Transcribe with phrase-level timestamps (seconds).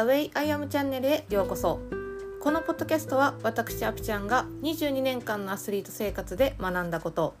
[0.00, 1.78] The Way I Am チャンネルへようこそ。
[2.40, 7.34] このポッドキャストは私アピちゃんが22年間のアスリート生活で学んだこと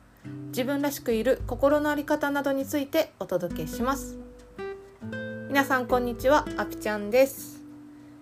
[0.48, 4.18] 自分らしくいる心の在り方などについてお届けします。
[5.48, 7.62] 皆さんこんにちはアピちゃんです。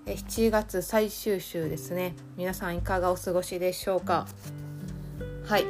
[0.06, 2.14] 7月最終週ですね。
[2.36, 4.28] 皆さんいかがお過ごしでしょうか？
[5.46, 5.64] はい、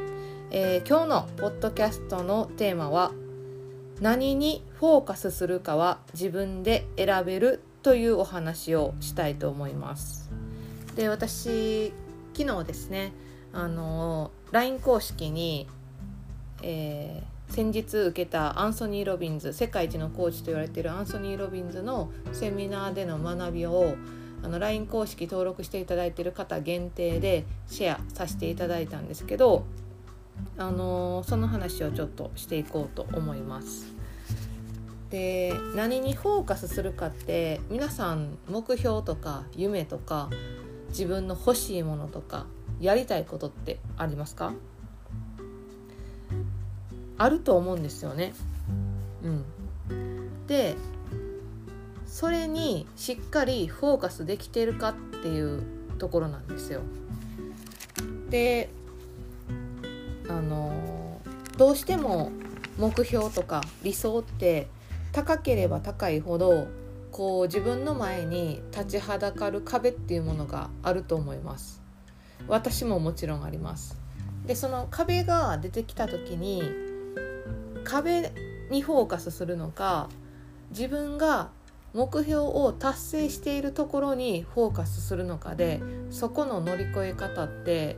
[0.50, 3.12] えー、今日のポッドキャストのテーマは
[4.02, 10.30] 何にフォーカスするかは自分で選べるというお話をしたいと思います
[10.96, 11.92] で私
[12.34, 13.12] 昨日ですね
[13.52, 15.66] あの LINE 公式に、
[16.62, 23.96] えー、先日受けたアンソニー・ロビンズ世界一のコーチと言われているアンソニー・ロビンズのセミナーでの学びを
[24.42, 29.64] あの LINE 公式登録していただいている方限定でシェアさせていただいたんですけど
[30.56, 33.97] あのその話をちょっとしていこうと思います。
[35.10, 40.28] で何にフォーカスするかって皆さん目標とか夢とか
[40.90, 42.46] 自分の欲しいものとか
[42.78, 44.52] やりたいことってありますか？
[47.16, 48.34] あると思うんですよね。
[49.90, 50.76] うん、で
[52.06, 55.62] それにしっかりフォーカスできてるかっていう
[55.98, 56.82] ところなんですよ。
[58.30, 58.68] で
[60.28, 61.20] あの
[61.56, 62.30] どうしても
[62.78, 64.68] 目標とか理想って
[65.18, 66.68] 高ければ高いほど
[67.10, 71.82] こう自分の前に立ちはだかる壁っていうものがあると思います
[72.46, 74.00] 私ももちろんあります
[74.46, 76.62] でその壁が出てきた時に
[77.82, 78.32] 壁
[78.70, 80.08] にフォーカスするのか
[80.70, 81.50] 自分が
[81.94, 87.96] 目標を達成しているところにフォーカスするのかでそこの乗り越え方って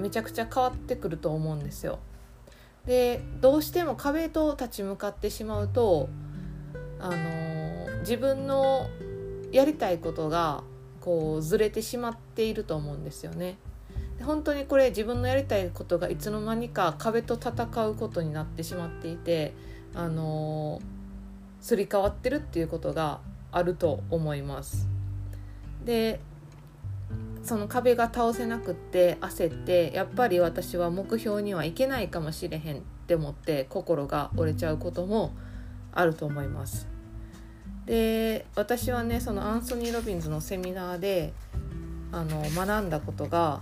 [0.00, 2.00] めちゃくちゃ変わってくると思うんですよ。
[2.84, 6.08] でどうしても壁と立ち向かってしまうと
[7.02, 8.88] あの自分の
[9.50, 10.62] やりたいことが
[11.00, 13.58] こうずれてしまっていると思うんですよね。
[14.22, 19.52] 本当にこれ自分のやりたいことがいつの間にか壁と戦うことになってしまっていて
[19.94, 20.80] あの
[21.60, 24.86] すり替わってるっていうことがあると思います。
[25.84, 26.20] で
[27.42, 35.32] その壁が倒せなくって焦ってやっぱり私は目標にはいけないかもしれへんって思って心が折れちゃうことも
[35.92, 36.88] あると思います。
[37.86, 41.32] で私はねそのアンソニー・ロビンズのセミナーで
[42.12, 43.60] あの学んだことが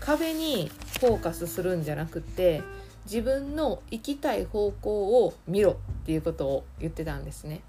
[0.00, 0.70] 壁に
[1.00, 2.62] フォーカスするんじゃなくて
[3.04, 5.74] 自分の行きたい方向を見ろっ
[6.04, 7.62] ていうことを言ってたんですね。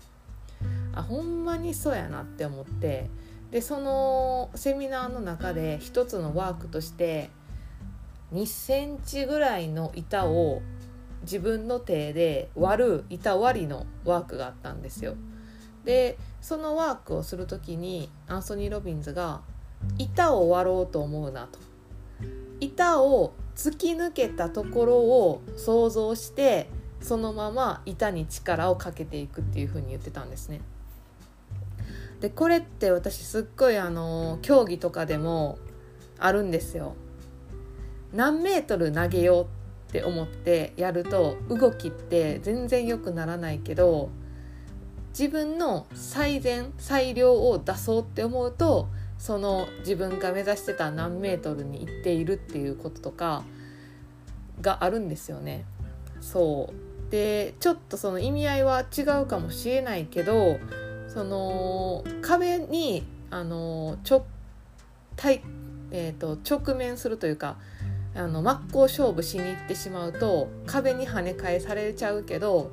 [0.94, 3.10] あほんまにそうやなって思って
[3.52, 7.30] でそのセミナーの中で一つのワークとして
[8.34, 10.62] 2センチぐらいの板を
[11.24, 15.16] 自分の手で割る板割りのワークがあったんですよ。
[15.86, 19.42] でそのワークをする時にアンソニー・ロビンズが
[19.98, 21.60] 「板を割ろうと思うな」と。
[22.60, 26.70] 板を突き抜けたところを想像して
[27.02, 30.62] そのまま板に力をかけていくっていう風に言ってたんですね。
[32.20, 35.58] でこれって私すっごいあの競技とかでも
[36.18, 36.96] あるんですよ。
[38.14, 39.46] 何メートル投げよう
[39.90, 44.12] って思ってやると動きって全然良くならないけど
[45.18, 53.44] 自分の最善最良を出そうって思うとその自分が目指してた何メートルに行っているっていうこととか
[54.62, 55.66] があるんですよね。
[56.22, 56.70] そ
[57.08, 60.60] うでちょっとその意味合いは違うかもしれないけど
[61.08, 64.26] その壁にあの直
[65.16, 65.42] 対、
[65.92, 67.58] えーと直面するというか
[68.20, 72.72] あの真っ向勝負しに行ってしまうと壁に跳ね返されちゃうけど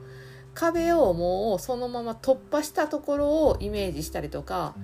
[0.54, 4.74] 壁をもうそのまま突破したところをイメージしたりとか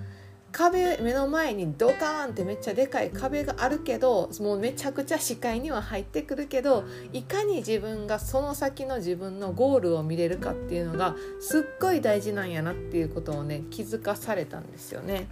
[0.52, 15.26] 壁目の前にドカーンってめっちゃでかい壁があるけどもうめちゃくちゃ視界には入ってくるけどいかに自分がその先の自分のゴールを見れるかっていうのがすっごい大事なんやなっていうことをね気づかされたんですよね。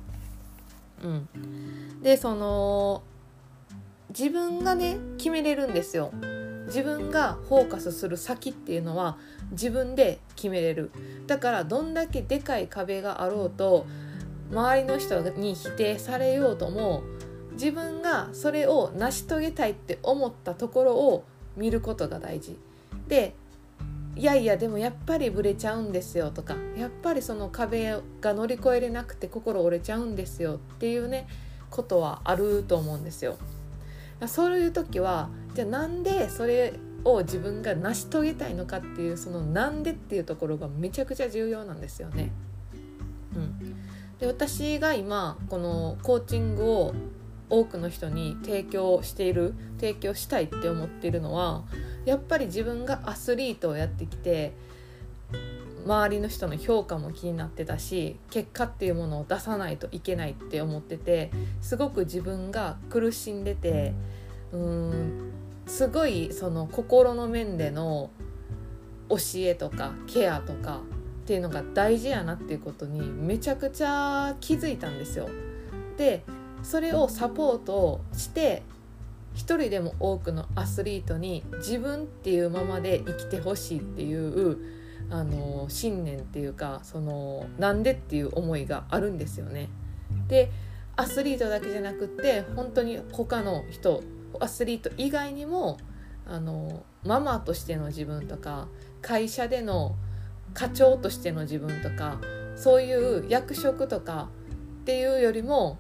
[1.04, 1.28] うん、
[2.02, 3.02] でその
[4.10, 6.12] 自分がね決めれるんですよ。
[6.66, 9.18] 自分がフォーカスする先っていうのは
[9.50, 10.90] 自分で決めれる。
[11.26, 13.86] だからどんだけでかい壁があろうと
[14.50, 17.02] 周りの人に否定されようとも
[17.52, 21.24] 自分がそれを成し遂げたいって思ったところを
[21.56, 22.56] 見ることが大事。
[23.08, 23.34] で
[24.16, 31.28] いやいやでもやっぱりブレちゃうんですよとかやっぱりその壁が乗り越えれなくて心折れちゃうんですよっていうね
[31.70, 33.36] ことはあると思うんですよ。
[34.28, 36.74] そういう時はじゃあなんでそれ
[37.04, 42.30] を自分が成し遂げたいのかっていうそのなんでっていうところがめちゃくちゃ重要なんですよね。
[43.34, 43.58] うん、
[44.18, 46.94] で私が今このコーチングを
[47.48, 51.64] 多くの人に提供している提供したいって思っているのは
[52.04, 54.52] やっぱり自分がアスリートをやってきて
[55.84, 61.30] 周りの人の評価も気になってたし結果っていうものを出さないといけないって思ってて
[61.60, 63.94] すごく自分が苦しんでて
[64.52, 65.30] うーん
[65.66, 68.10] すごいその心の面での
[69.08, 70.80] 教えとかケアとか
[71.22, 75.28] っていうのが大事やなっていうことにめちゃくちゃ気づいたんですよ。
[75.96, 76.24] で
[76.62, 78.62] それをサポートして
[79.34, 89.68] 一人でも多くのアスリートに自分っていうままで生きてほしいっていうあの信念っていうかそのなんでっていう思いがあるんですよね。
[90.28, 90.50] で
[90.96, 94.02] アスリートだけじゃなくって本当に他の人
[94.38, 95.78] アスリート以外にも
[96.26, 98.68] あのママとしての自分とか
[99.02, 99.96] 会社での
[100.54, 102.20] 課長としての自分とか
[102.56, 104.28] そういう役職とか
[104.82, 105.78] っていうよりも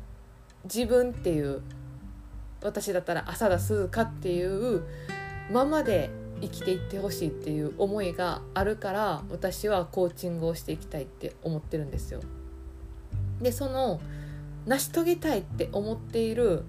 [0.64, 1.62] 自分っていう
[2.62, 4.82] 私だったら浅田鈴香っていう
[5.50, 12.20] ままで生きていってほしいっていう思いがあるから私はコーチングをしていきたいって思ってるんですよ。
[13.40, 14.00] でその
[14.66, 16.64] 成し遂げたいって思っている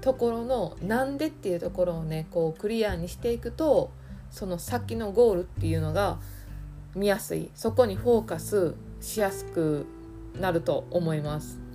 [0.00, 3.90] ところのなんでっていうところをねこうクリアにしていくと
[4.30, 6.18] その先のゴールっていうのが
[6.94, 9.86] 見やすいそこにフォーカスしやすく
[10.40, 11.65] なると思います。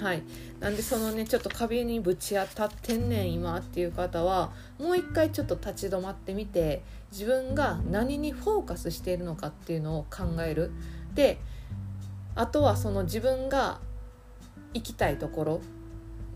[0.00, 0.22] はい、
[0.60, 6.82] なんでそのねちょっと壁にぶち当たってんねん今っていう方はもう一回ちょっと立ち止まってみて
[7.12, 10.72] 自分が何にフォーカスしているのかっていうのを考える。
[11.14, 11.38] で
[12.34, 13.80] あとはその自分が
[14.72, 15.60] 行きたいところ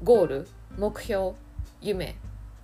[0.02, 1.32] ゴール目標
[1.80, 2.16] 夢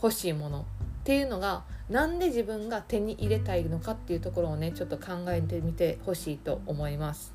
[0.02, 0.64] 欲しいものっ
[1.04, 7.32] ていうのがなんで自分が手に入れたいのかっていうところをねちょっと考えてみてほしいと思います。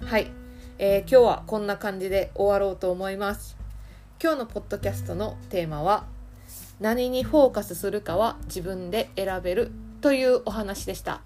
[0.00, 0.49] はい
[0.82, 3.54] えー、今日はこんな感じで終わろうと思います。
[4.18, 6.06] 今日のポッドキャストのテーマは
[6.80, 11.20] 何にフォーカスするかは自分で選べるというお話でした。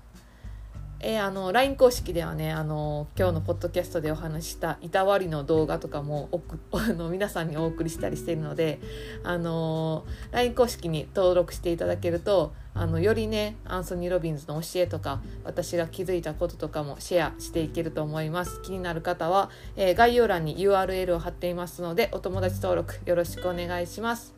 [1.06, 6.30] えー、あの LINE 公式ではねあの今日のポッドキャストでお話したいたわりの動画とかも
[6.72, 8.80] あの皆さんにお送りしたりしているので
[9.22, 18.62] あの LINE 公式に登録していただけるとあのよりねアンソニー・ロビンズの教えとか私が気づいたこととかもシェアしていけると思います。
[18.62, 24.34] 気になる方は、えー、概要欄に URL を貼っていますのでお友達登録よろしくお願いします。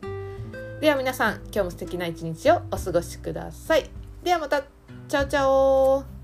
[0.81, 3.89] では皆さん今日も素敵な一日をお過ごしください。
[4.21, 4.63] ではまた
[5.07, 6.16] チャオチャオ